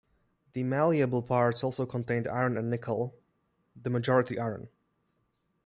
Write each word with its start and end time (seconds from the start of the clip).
The 0.53 0.63
malleable 0.63 1.21
parts 1.21 1.63
also 1.63 1.85
contained 1.85 2.25
iron 2.27 2.57
and 2.57 2.71
nickel, 2.71 3.19
the 3.79 3.91
majority 3.91 4.39
iron. 4.39 4.67